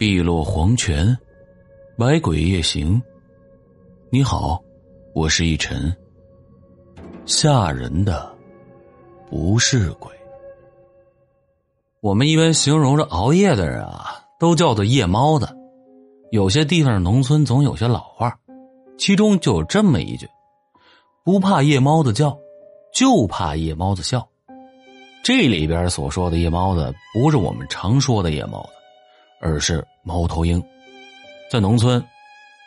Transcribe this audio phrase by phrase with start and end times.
[0.00, 1.14] 碧落黄泉，
[1.98, 3.02] 百鬼夜行。
[4.08, 4.58] 你好，
[5.14, 5.94] 我是一尘。
[7.26, 8.34] 吓人的
[9.28, 10.10] 不是鬼。
[12.00, 15.46] 我们一般形容着熬夜的人啊，都叫做夜猫子。
[16.30, 18.34] 有些地方农村总有些老话，
[18.96, 20.26] 其中就有这么一句：
[21.26, 22.38] 不怕夜猫子叫，
[22.94, 24.26] 就怕夜猫子笑。
[25.22, 28.70] 这里边所说的夜猫子，不是我们常说的夜猫子，
[29.40, 30.62] 而是猫头鹰。
[31.50, 32.04] 在农村，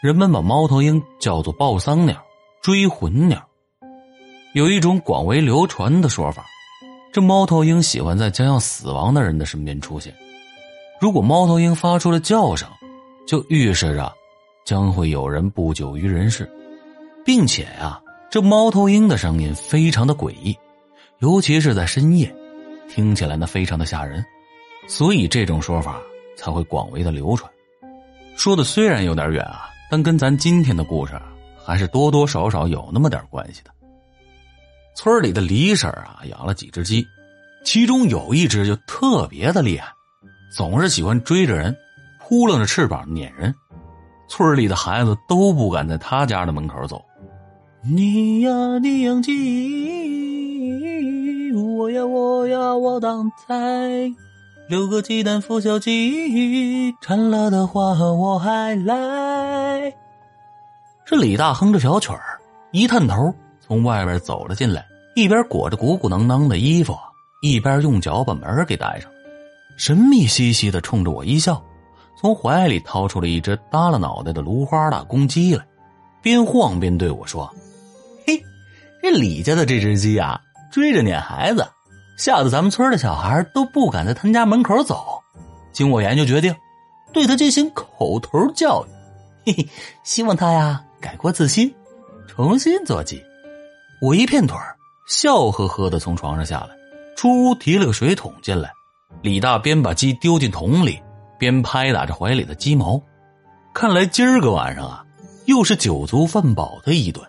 [0.01, 2.21] 人们把猫头鹰叫做报丧鸟、
[2.61, 3.47] 追魂鸟。
[4.53, 6.45] 有一种广为流传的说法，
[7.13, 10.13] 这猫头鹰喜欢在将要死亡的人的身边出现。
[10.99, 12.67] 如果猫头鹰发出了叫声，
[13.25, 14.13] 就预示着
[14.65, 16.49] 将会有人不久于人世，
[17.25, 20.57] 并且呀，这猫头鹰的声音非常的诡异，
[21.19, 22.33] 尤其是在深夜。
[22.89, 24.23] 听起来呢，非常的吓人，
[24.87, 25.99] 所以这种说法
[26.35, 27.51] 才会广为的流传。
[28.35, 31.13] 说的虽然有点远啊，但跟咱今天的故事
[31.63, 33.71] 还是多多少少有那么点关系的。
[34.95, 37.05] 村里的李婶啊，养了几只鸡，
[37.63, 39.91] 其中有一只就特别的厉害，
[40.55, 41.75] 总是喜欢追着人，
[42.19, 43.53] 扑棱着翅膀撵人。
[44.29, 47.03] 村里的孩子都不敢在他家的门口走。
[47.83, 49.33] 你呀，你养鸡。
[51.53, 54.11] 我呀我呀我当菜，
[54.73, 59.93] 六个鸡蛋孵小鸡，馋了的话我还来。
[61.05, 66.97] 这李大哼着小曲儿，一探头从外边走了进来，一边裹着鼓鼓囊囊的衣服，
[67.43, 69.11] 一边用脚把门给带上，
[69.77, 71.63] 神秘兮兮的冲着我一笑，
[72.19, 75.63] 从怀里掏出了一只耷拉脑袋的芦花大公鸡来，
[76.23, 77.47] 边晃边对我说
[78.25, 78.41] ：“嘿，
[79.03, 80.41] 这李家的这只鸡啊。”
[80.73, 81.63] 追着撵孩子，
[82.17, 85.21] 吓得咱们村的小孩都不敢在他们家门口走。
[85.71, 86.55] 经我研究决定，
[87.11, 89.69] 对他进行口头教育，嘿嘿，
[90.03, 91.73] 希望他呀改过自新，
[92.27, 93.23] 重新做鸡。
[94.01, 94.57] 我一片腿
[95.07, 96.75] 笑呵呵的从床上下来，
[97.15, 98.71] 出屋提了个水桶进来。
[99.21, 101.01] 李大边把鸡丢进桶里，
[101.37, 103.01] 边拍打着怀里的鸡毛。
[103.73, 105.05] 看来今儿个晚上啊，
[105.45, 107.25] 又是酒足饭饱的一顿。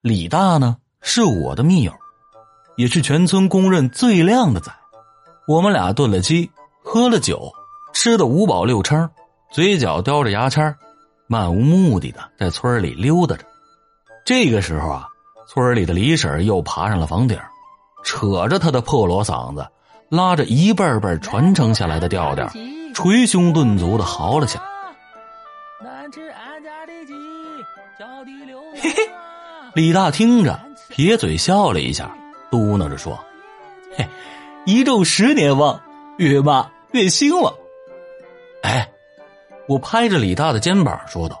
[0.00, 0.76] 李大呢？
[1.00, 1.92] 是我的密友，
[2.78, 4.72] 也是全村公认最靓的仔。
[5.48, 6.48] 我们俩炖了鸡，
[6.84, 7.52] 喝了酒，
[7.92, 9.10] 吃的五饱六撑，
[9.50, 10.76] 嘴角叼着牙签
[11.26, 13.44] 漫无目的的在村里溜达着。
[14.24, 15.08] 这个时候啊，
[15.48, 17.36] 村里的李婶又爬上了房顶，
[18.04, 19.66] 扯着他的破锣嗓子，
[20.08, 22.48] 拉着一辈辈传承下来的调调，
[22.94, 24.64] 捶胸顿足的嚎了起来。
[28.74, 29.10] 嘿嘿，
[29.74, 30.60] 李大听着。
[30.90, 32.16] 撇嘴笑了一下，
[32.50, 33.18] 嘟囔着说
[33.96, 34.08] ：“嘿，
[34.64, 35.80] 一昼十年旺，
[36.16, 37.54] 越骂越兴旺。”
[38.62, 38.88] 哎，
[39.66, 41.40] 我拍着李大的肩膀说道：“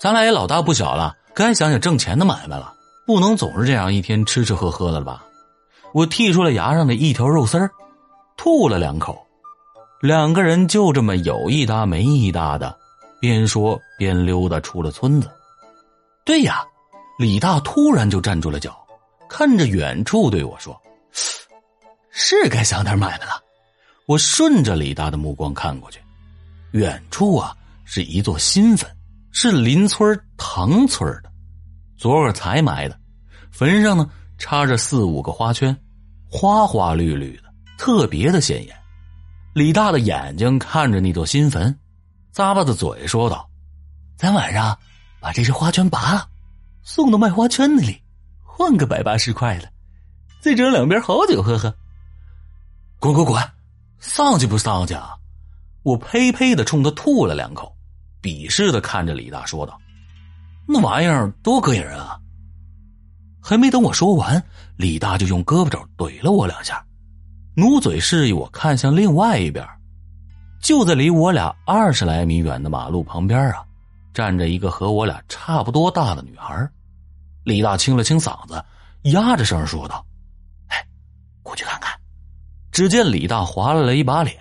[0.00, 2.74] 咱俩也老大不小了，该想想挣钱的买卖了，
[3.06, 5.24] 不能总是这样一天吃吃喝喝的了吧？”
[5.92, 7.70] 我剔出了牙上的一条肉丝儿，
[8.36, 9.24] 吐了两口，
[10.00, 12.76] 两个人就这么有一搭没一搭的，
[13.20, 15.30] 边说边溜达出了村子。
[16.24, 16.64] 对呀。
[17.16, 18.76] 李大突然就站住了脚，
[19.36, 20.80] 看着远处对我说
[22.12, 23.42] ：“是该想点买卖了。”
[24.06, 25.98] 我顺着李大的目光看过去，
[26.70, 27.52] 远处啊
[27.84, 28.88] 是一座新坟，
[29.32, 31.32] 是邻村唐村的，
[31.96, 32.96] 昨个才埋的。
[33.50, 34.08] 坟上呢
[34.38, 35.76] 插着四五个花圈，
[36.30, 38.76] 花花绿绿的，特别的显眼。
[39.52, 41.76] 李大的眼睛看着那座新坟，
[42.32, 43.50] 咂巴着嘴说道
[44.16, 44.78] ：“咱晚上
[45.20, 46.28] 把这只花圈拔了。”
[46.86, 48.00] 送到卖花圈那里，
[48.56, 49.68] 换个百八十块的，
[50.40, 51.74] 再整两瓶好酒喝喝。
[53.00, 53.42] 滚滚滚，
[53.98, 55.16] 丧气不丧气啊！
[55.82, 57.76] 我呸呸的冲他吐了两口，
[58.22, 59.76] 鄙视的看着李大说道
[60.68, 62.16] ：“那玩意儿多膈应人啊！”
[63.42, 64.40] 还没等我说完，
[64.76, 66.80] 李大就用胳膊肘怼了我两下，
[67.56, 69.66] 努嘴示意我看向另外一边。
[70.62, 73.64] 就在离我俩二十来米远的马路旁边啊。
[74.14, 76.70] 站着一个和我俩差不多大的女孩，
[77.44, 78.62] 李大清了清嗓子，
[79.02, 80.04] 压着声说道
[80.68, 80.86] ：“哎，
[81.42, 81.94] 过去看看。”
[82.72, 84.36] 只见李大划拉了一把脸，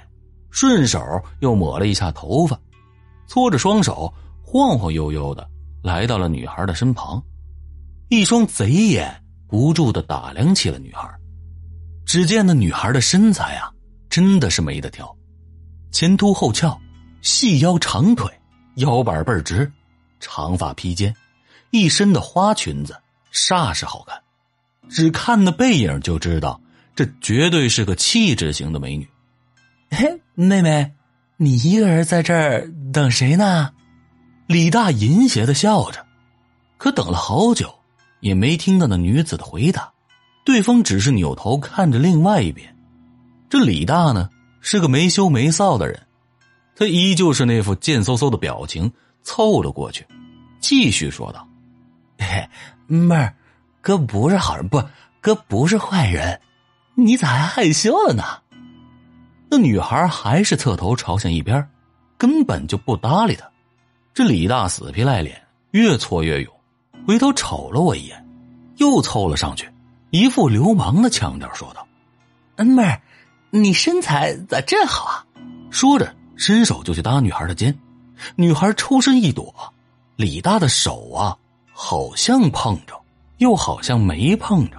[0.50, 1.00] 顺手
[1.40, 2.60] 又抹了一下头发，
[3.28, 4.12] 搓着双手，
[4.42, 5.48] 晃晃悠悠的
[5.84, 7.22] 来到了女孩的身旁，
[8.10, 11.08] 一双贼眼不住的打量起了女孩。
[12.06, 13.72] 只见那女孩的身材啊，
[14.10, 15.16] 真的是没得挑，
[15.92, 16.80] 前凸后翘，
[17.22, 18.28] 细腰长腿。
[18.78, 19.72] 腰板倍儿直，
[20.20, 21.16] 长发披肩，
[21.74, 22.96] 一身的花裙子，
[23.34, 24.22] 煞是好看。
[24.90, 26.62] 只看那背影就知道，
[26.96, 29.10] 这绝对是个气质型的美女。
[29.90, 30.92] 嘿， 妹妹，
[31.36, 33.72] 你一个人在这儿等谁呢？
[34.46, 36.06] 李大淫邪的笑着，
[36.78, 37.74] 可等了好久，
[38.20, 39.92] 也没听到那女子的回答。
[40.46, 42.78] 对方只是扭头看着另外一边。
[43.50, 44.30] 这李大呢，
[44.62, 46.00] 是个没羞没臊的人，
[46.76, 48.94] 他依旧是那副贱嗖嗖的表情，
[49.24, 50.06] 凑了过去，
[50.60, 51.48] 继续说道
[52.34, 52.50] ：“嘿，
[52.88, 53.36] 妹儿，
[53.82, 54.84] 哥不是好人，不，
[55.22, 56.42] 哥不是坏人，
[56.96, 58.24] 你咋还害羞了呢？”
[59.52, 61.70] 那女孩还是侧头朝向一边，
[62.18, 63.48] 根本就不搭理他。
[64.14, 65.40] 这李大死皮赖脸，
[65.72, 66.54] 越挫越勇，
[67.08, 68.28] 回头瞅了我一眼，
[68.78, 69.70] 又凑了上去，
[70.10, 71.88] 一副流氓的腔调说道
[72.58, 73.02] ：“嗯，妹儿，
[73.52, 75.26] 你身材咋这好啊？”
[75.70, 77.78] 说着，伸手就去搭女孩的肩。
[78.36, 79.74] 女孩抽身一躲，
[80.16, 81.38] 李大的手啊，
[81.74, 83.02] 好像碰着，
[83.40, 84.78] 又好像没碰着。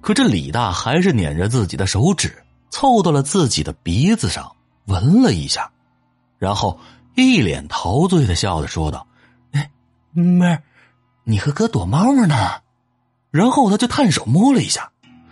[0.00, 2.40] 可这李大还是捻着自己的手指。
[2.70, 4.56] 凑到了自己的鼻子上
[4.86, 5.70] 闻了一下，
[6.40, 6.80] 然后
[7.14, 9.06] 一脸陶醉的笑着说道
[9.54, 9.70] ：“哎，
[10.12, 10.60] 妹儿，
[11.22, 12.34] 你和哥躲猫猫呢？”
[13.30, 14.90] 然后他就探手摸了一下，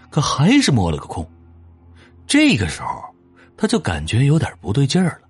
[0.09, 1.29] 可还是摸了个空。
[2.29, 3.03] 这个时候，
[3.57, 5.29] 他就感觉有点不对劲儿了，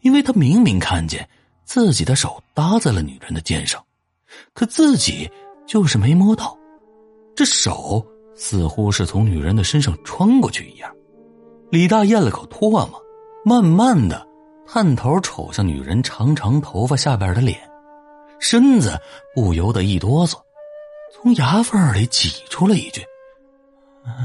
[0.00, 1.28] 因为他明明看见
[1.64, 3.80] 自己的手搭在了女人的肩上，
[4.54, 5.30] 可自己
[5.66, 6.56] 就是没摸到，
[7.34, 8.04] 这手
[8.34, 10.90] 似乎是从女人的身上穿过去一样。
[11.70, 13.02] 李大咽了口唾沫，
[13.44, 14.26] 慢慢的
[14.66, 17.58] 探头瞅向女人长长头发下边的脸，
[18.38, 18.98] 身子
[19.34, 20.38] 不由得一哆嗦，
[21.12, 23.02] 从牙缝里挤出了一句：“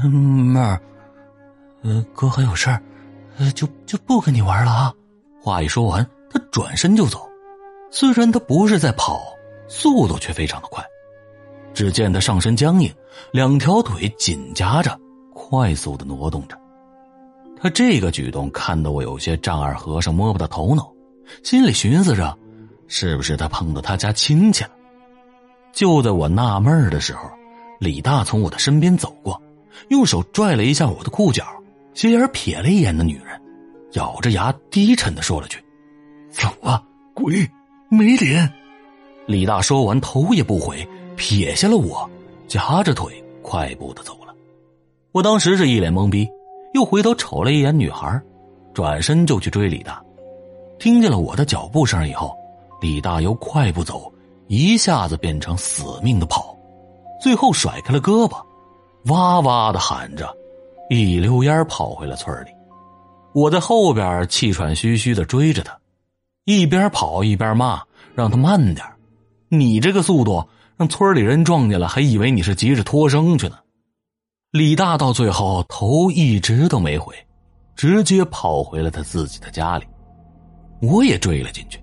[0.04, 0.80] 嗯妹儿，
[1.82, 2.82] 呃，哥还有事儿，
[3.38, 4.94] 呃，就就不跟你玩了啊。”
[5.42, 7.28] 话一说完，他转身就走。
[7.90, 9.22] 虽然他不是在跑，
[9.68, 10.84] 速度却非常的快。
[11.72, 12.92] 只见他上身僵硬，
[13.32, 14.96] 两条腿紧夹着，
[15.32, 16.56] 快速的挪动着。
[17.60, 20.92] 他这个举动看得我有些丈二和尚摸不到头脑，
[21.42, 22.38] 心里寻思着，
[22.86, 24.70] 是不是他碰到他家亲戚了？
[25.72, 27.28] 就在我纳闷的时候，
[27.80, 29.42] 李大从我的身边走过，
[29.88, 31.44] 用手拽了一下我的裤脚，
[31.94, 33.40] 斜眼瞥了一眼那女人，
[33.94, 35.58] 咬着牙低沉的说了句
[36.30, 36.80] ：“走啊，
[37.14, 37.50] 鬼，
[37.88, 38.52] 没脸！”
[39.26, 40.86] 李大说完，头也不回，
[41.16, 42.08] 撇下了我，
[42.46, 44.34] 夹着腿快步的走了。
[45.12, 46.28] 我当时是一脸懵逼。
[46.74, 48.20] 又回头瞅了一眼女孩，
[48.74, 50.02] 转身就去追李大。
[50.76, 52.36] 听见了我的脚步声以后，
[52.80, 54.12] 李大由快步走，
[54.48, 56.58] 一下子变成死命的跑，
[57.22, 58.42] 最后甩开了胳膊，
[59.04, 60.36] 哇哇的喊着，
[60.90, 62.48] 一溜烟跑回了村里。
[63.32, 65.78] 我在后边气喘吁吁的追着他，
[66.44, 67.80] 一边跑一边骂，
[68.16, 68.84] 让他慢点
[69.58, 73.58] 你这个速度，让村里人撞见了，还以为你是急着脱生去呢。
[74.50, 77.14] 李大到最后头一直都没回，
[77.74, 79.86] 直接跑回了他自己的家里。
[80.80, 81.80] 我也追了进去，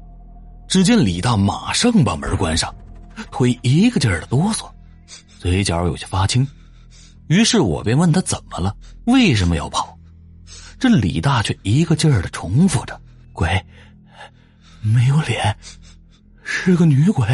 [0.68, 2.74] 只见李大马上把门关上，
[3.32, 4.70] 腿一个劲儿的哆嗦，
[5.40, 6.48] 嘴角有些发青。
[7.28, 8.76] 于是我便问他怎么了，
[9.06, 9.98] 为什么要跑？
[10.78, 13.00] 这李大却一个劲儿的重复着
[13.34, 13.50] ：“鬼，
[14.82, 15.56] 没有脸，
[16.44, 17.28] 是个女鬼。”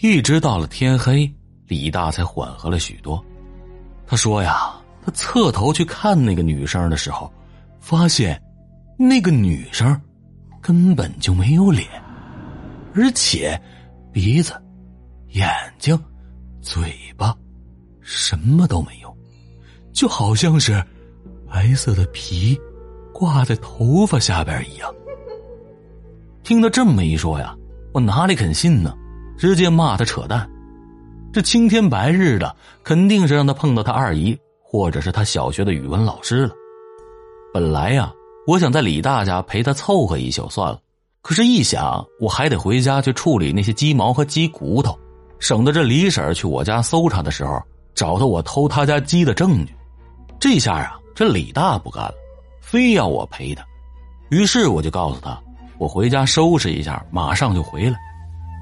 [0.00, 1.28] 一直到了天黑，
[1.66, 3.22] 李大才缓和了许多。
[4.06, 4.72] 他说呀，
[5.04, 7.32] 他侧头去看那个女生的时候，
[7.80, 8.40] 发现
[8.96, 10.00] 那个女生
[10.60, 11.84] 根本就没有脸，
[12.94, 13.60] 而且
[14.12, 14.52] 鼻子、
[15.30, 16.00] 眼睛、
[16.60, 17.36] 嘴巴
[18.00, 19.12] 什么都没有，
[19.92, 20.80] 就好像是
[21.50, 22.56] 白色的皮
[23.12, 24.94] 挂在头发下边一样。
[26.44, 27.52] 听他这么一说呀，
[27.92, 28.94] 我哪里肯信呢？
[29.38, 30.46] 直接骂他扯淡。
[31.32, 36.52] 这青天白日的，肯定是让他碰到他二姨，或者是他小学的语文老师了。
[37.54, 38.12] 本来呀，
[38.46, 40.80] 我想在李大家陪他凑合一宿算了，
[41.22, 44.98] 可是，一想我还得回家去处理那些鸡毛和鸡骨头，
[45.38, 47.62] 省得这李婶去我家搜查的时候
[47.94, 49.72] 找到我偷他家鸡的证据。
[50.40, 52.14] 这下啊，这李大不干了，
[52.60, 53.64] 非要我陪他。
[54.30, 55.38] 于是我就告诉他，
[55.78, 57.98] 我回家收拾一下，马上就回来。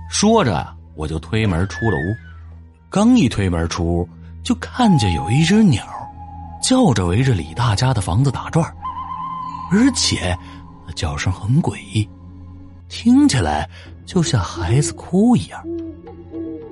[0.08, 2.16] 说着，我就推门出了屋。
[2.88, 4.08] 刚一推门出，
[4.42, 5.84] 就看见有一只鸟，
[6.62, 8.64] 叫着围着李大家的房子打转
[9.70, 10.36] 而且
[10.86, 12.08] 那叫声很诡异，
[12.88, 13.68] 听起来
[14.06, 15.62] 就像孩子哭一样。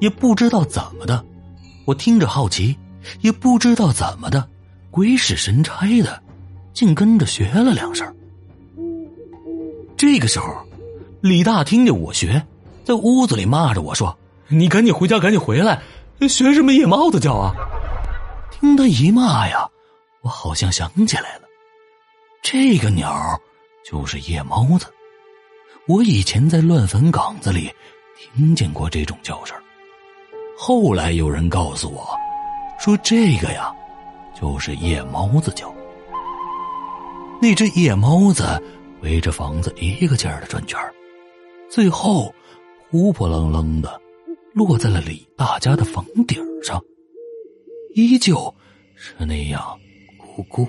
[0.00, 1.24] 也不知道怎么的，
[1.84, 2.76] 我听着好奇，
[3.20, 4.48] 也不知道怎么的，
[4.90, 6.22] 鬼使神差的，
[6.72, 8.06] 竟跟着学了两声。
[9.96, 10.54] 这个时候，
[11.20, 12.44] 李大听见我学，
[12.84, 14.16] 在屋子里骂着我说
[14.48, 15.82] ：“你赶紧回家，赶紧回来！”
[16.28, 17.52] 学什么夜猫子叫啊？
[18.50, 19.68] 听他一骂呀，
[20.22, 21.42] 我好像想起来了，
[22.42, 23.12] 这个鸟
[23.84, 24.86] 就是夜猫子。
[25.86, 27.70] 我以前在乱坟岗子里
[28.16, 29.56] 听见过这种叫声，
[30.56, 32.16] 后来有人告诉我，
[32.78, 33.74] 说这个呀，
[34.38, 35.74] 就是夜猫子叫。
[37.40, 38.62] 那只夜猫子
[39.02, 40.78] 围着房子一个劲儿的转圈
[41.68, 42.34] 最后
[42.94, 44.00] 扑扑棱棱的
[44.52, 46.80] 落在了李大家的房顶上，
[47.96, 48.54] 依旧
[48.94, 49.60] 是那样
[50.16, 50.64] 咕咕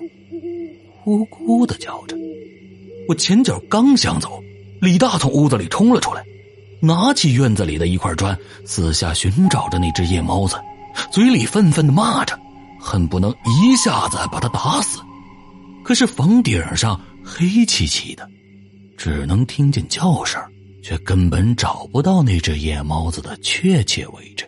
[1.05, 2.17] 咕咕的叫着。
[3.07, 4.41] 我前脚刚想走。
[4.81, 6.25] 李大从屋子里冲了出来，
[6.81, 10.55] 拿起院子里的一块砖，四下寻找着那只夜猫子，
[11.11, 12.35] 嘴里愤愤的骂着，
[12.79, 14.99] 恨不能一下子把他打死。
[15.83, 18.27] 可是房顶上黑漆漆的，
[18.97, 20.41] 只能听见叫声，
[20.85, 24.47] 却根本找不到那只夜猫子的确切位置。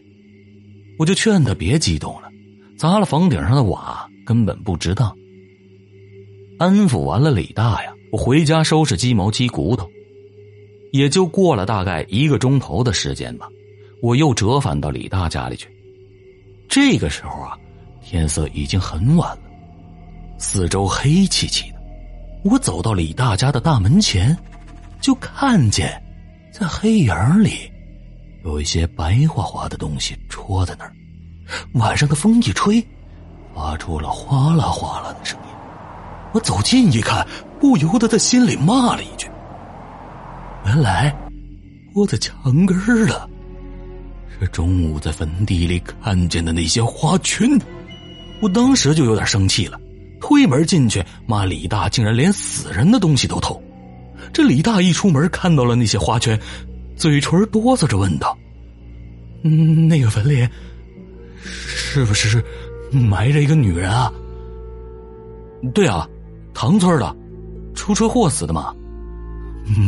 [0.99, 2.29] 我就劝他别激动了，
[2.77, 5.11] 砸了房顶上的瓦根本不值当。
[6.59, 9.89] 安抚完了李大呀，我回家收拾鸡毛鸡骨头。
[10.91, 13.49] 也就过了大概一个钟头的时间吧，
[14.03, 15.67] 我又折返到李大家里去。
[16.69, 17.57] 这个时候啊，
[18.03, 19.43] 天色已经很晚了，
[20.37, 21.77] 四周黑漆漆的。
[22.43, 24.37] 我走到李大家的大门前，
[25.01, 25.99] 就看见，
[26.51, 27.71] 在黑影里，
[28.43, 30.93] 有一些白花花的东西戳在那儿。
[31.73, 32.85] 晚上的风一吹，
[33.53, 35.45] 发出了哗啦哗啦的声音。
[36.33, 37.25] 我走近一看，
[37.59, 39.29] 不由得在心里骂了一句。
[40.65, 41.15] 原来
[41.95, 43.29] 窝在墙根儿了，
[44.39, 47.49] 是中午在坟地里看见的那些花圈。
[48.41, 49.79] 我当时就有点生气了，
[50.19, 53.61] 推门进去骂李大竟然连死人的东西都偷。
[54.33, 56.39] 这李大一出门看到了那些花圈，
[56.95, 58.37] 嘴唇哆嗦着问道
[59.43, 60.47] ：“嗯，那个坟里
[61.43, 62.43] 是不是
[62.91, 64.11] 埋着一个女人啊
[65.73, 66.07] ？”“对啊，
[66.53, 67.15] 唐村的，
[67.73, 68.73] 出车祸死的嘛。”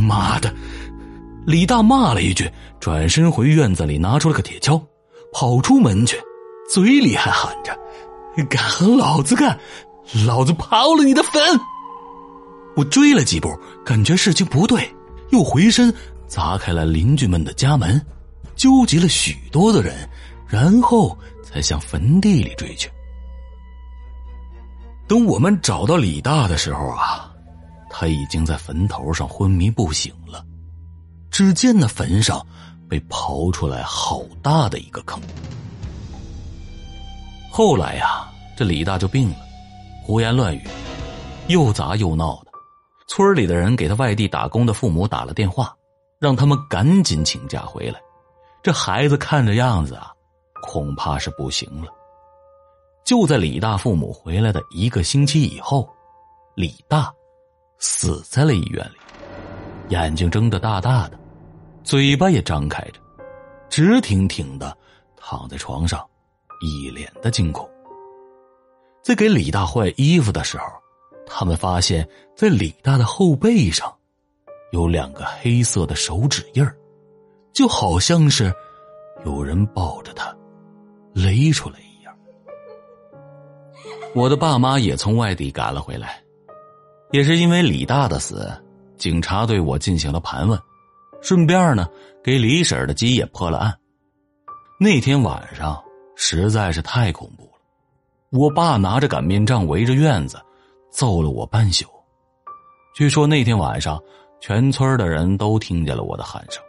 [0.07, 0.53] 妈的！
[1.45, 4.81] 李大骂了一句，转身回院子里拿出了个铁锹，
[5.31, 6.17] 跑出门去，
[6.69, 7.77] 嘴里还喊着
[8.49, 9.57] ：“敢和老子干，
[10.25, 11.41] 老子刨了你的坟！”
[12.79, 13.53] 我追了几步，
[13.85, 14.89] 感觉事情不对，
[15.31, 15.93] 又回身
[16.27, 18.01] 砸开了邻居们的家门，
[18.55, 20.09] 纠集了许多的人，
[20.47, 22.89] 然后才向坟地里追去。
[25.09, 27.25] 等我们找到李大的时候啊。
[27.91, 30.45] 他已经在坟头上昏迷不醒了，
[31.31, 32.45] 只见那坟上
[32.87, 35.19] 被刨出来好大的一个坑。
[37.51, 39.35] 后来呀，这李大就病了，
[40.03, 40.61] 胡言乱语，
[41.47, 42.48] 又砸又闹的。
[43.09, 45.75] 村里的人给他外地打工的父母打了电话，
[46.19, 47.99] 让他们赶紧请假回来。
[48.61, 50.13] 这孩子看着样子啊，
[50.61, 51.91] 恐怕是不行了。
[53.03, 55.89] 就在李大父母回来的一个星期以后，
[56.55, 57.11] 李大。
[57.81, 58.97] 死在了医院里，
[59.87, 61.17] 眼睛睁得大大的，
[61.81, 62.99] 嘴巴也张开着，
[63.69, 64.77] 直挺挺的
[65.15, 66.05] 躺在床上，
[66.59, 67.67] 一脸的惊恐。
[69.01, 70.65] 在给李大换衣服的时候，
[71.29, 73.93] 他们发现，在李大的后背上，
[74.71, 76.75] 有两个黑色的手指印儿，
[77.53, 78.53] 就好像是
[79.25, 80.35] 有人抱着他
[81.13, 82.13] 勒出来一样。
[84.15, 86.21] 我的爸妈也从外地赶了回来。
[87.11, 88.51] 也是因为李大的死，
[88.95, 90.59] 警察对我进行了盘问，
[91.21, 91.87] 顺便呢
[92.23, 93.75] 给李婶的鸡也破了案。
[94.79, 95.83] 那天晚上
[96.15, 97.59] 实在是太恐怖了，
[98.31, 100.39] 我爸拿着擀面杖围着院子
[100.89, 101.85] 揍了我半宿。
[102.93, 104.01] 据说那天晚上，
[104.39, 106.61] 全村的人都听见了我的喊声，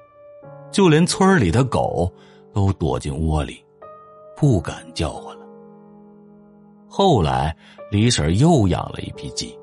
[0.70, 2.12] 就连村里的狗
[2.52, 3.64] 都躲进窝里，
[4.36, 5.46] 不敢叫唤了。
[6.88, 7.56] 后来
[7.90, 9.56] 李婶又养了一批鸡。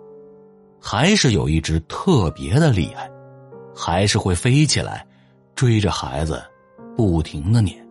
[0.80, 3.12] 还是有一只特别的厉害，
[3.76, 5.06] 还是会飞起来，
[5.54, 6.42] 追着孩子，
[6.96, 7.86] 不停的撵，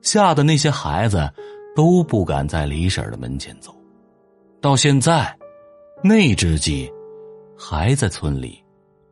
[0.00, 1.30] 吓得那些孩子
[1.76, 3.76] 都不敢在李婶的门前走。
[4.58, 5.36] 到现在，
[6.02, 6.88] 那只鸡
[7.58, 8.62] 还在村里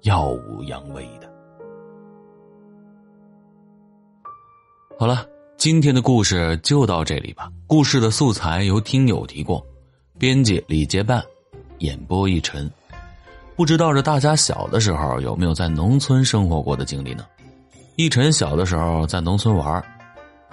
[0.02, 1.28] 耀武扬威的。
[4.96, 5.26] 好了，
[5.56, 7.50] 今天的故事就到这里吧。
[7.66, 9.60] 故事的素材由听友提供，
[10.16, 11.20] 编辑李结伴，
[11.78, 12.70] 演播一晨。
[13.56, 17.26] 不知道这大家小的时候有没有在农村生活过的经历呢？
[17.96, 19.82] 一晨小的时候在农村玩，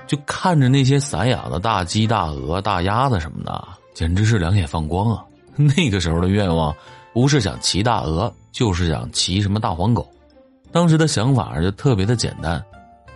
[0.07, 5.23] 就看着那些散养的大鸡、大鹅、大鸭子什么的，简直是两眼放光啊！
[5.75, 6.75] 那个时候的愿望
[7.13, 10.07] 不是想骑大鹅，就是想骑什么大黄狗。
[10.71, 12.63] 当时的想法就特别的简单，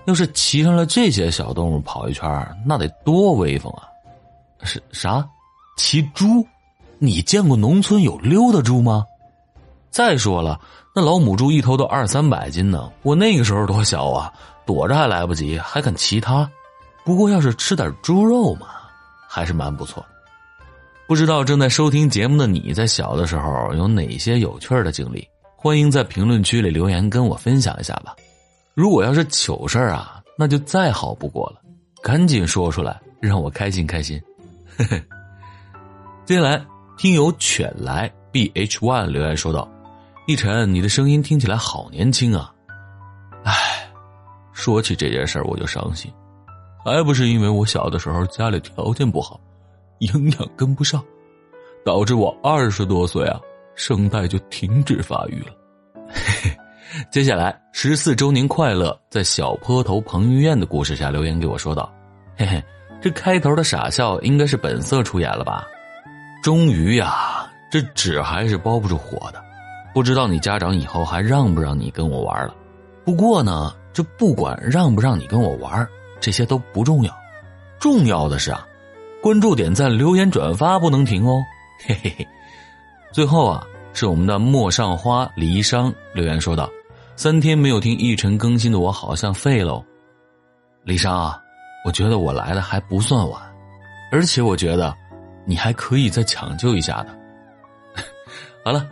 [0.05, 2.23] 要是骑上了这些小动物跑一圈，
[2.65, 3.89] 那得多威风啊！
[4.61, 5.27] 是啥？
[5.77, 6.45] 骑猪？
[6.99, 9.05] 你见过农村有溜达猪吗？
[9.89, 10.59] 再说了，
[10.95, 14.31] 那老母猪一头都二三百斤呢，我那个时候多小啊，
[14.65, 16.47] 躲着还来不及，还敢骑它？
[17.03, 18.67] 不过要是吃点猪肉嘛，
[19.27, 20.05] 还是蛮不错。
[21.07, 25.25] 不知道正在收听节目的你在小的时候有哪些有趣的经历？
[25.55, 28.13] 欢迎在评论区里留言跟我分享一下吧。
[28.73, 31.61] 如果要是糗事啊，那就再好不过了，
[32.03, 34.21] 赶紧说出来让我开心开心。
[36.25, 36.61] 接下来，
[36.97, 39.65] 听友犬来 b h one 留言说道
[40.27, 42.53] ：“一晨，你的声音听起来好年轻啊。”
[43.45, 43.53] 唉，
[44.51, 46.11] 说起这件事我就伤心，
[46.83, 49.39] 还不是因为我小的时候家里条件不好。
[49.99, 51.03] 营养跟不上，
[51.85, 53.39] 导致我二十多岁啊，
[53.75, 55.51] 声带就停止发育了。
[57.11, 61.93] 接下来十四周年快乐，在小坡头彭于晏的故事下留言给我说道
[62.37, 62.63] ：“嘿嘿，
[63.01, 65.67] 这开头的傻笑应该是本色出演了吧？
[66.41, 69.43] 终于呀，这纸还是包不住火的。
[69.93, 72.55] 不知道你家长以后还让不让你跟我玩了？
[73.03, 75.85] 不过呢，这不管让不让你跟我玩，
[76.21, 77.13] 这些都不重要，
[77.79, 78.65] 重要的是啊。”
[79.21, 81.43] 关注、点赞、留言、转发不能停哦，
[81.85, 82.27] 嘿嘿嘿。
[83.11, 86.69] 最后啊，是我们的陌上花离殇留言说道
[87.15, 89.83] ：“三天没有听一晨更新的我好像废喽。”
[90.85, 91.41] 离殇啊，
[91.83, 93.41] 我觉得我来的还不算晚，
[94.11, 94.95] 而且我觉得
[95.45, 97.09] 你还可以再抢救一下的。
[98.63, 98.87] 好了，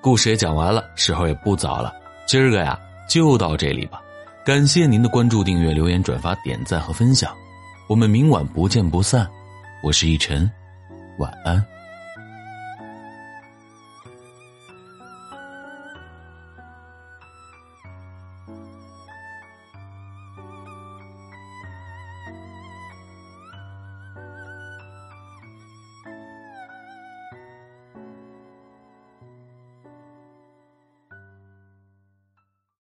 [0.00, 1.92] 故事也讲完了，时候也不早了，
[2.26, 4.00] 今儿个呀就到这里吧。
[4.44, 7.34] 感谢您的关注、订阅、留言、转发、点赞和分享，
[7.88, 9.28] 我们明晚不见不散。
[9.82, 10.50] 我是逸晨，
[11.16, 11.79] 晚安。